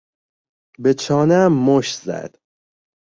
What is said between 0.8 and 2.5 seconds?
چانهام مشت زد.